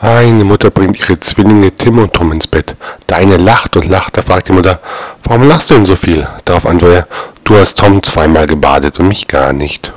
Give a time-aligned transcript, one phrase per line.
[0.00, 2.76] Eine Mutter bringt ihre Zwillinge Tim und Tom ins Bett.
[3.08, 4.78] Der eine lacht und lacht, da fragt die Mutter,
[5.24, 6.24] warum lachst du denn so viel?
[6.44, 7.08] Darauf antwortet er,
[7.42, 9.92] du hast Tom zweimal gebadet und mich gar nicht.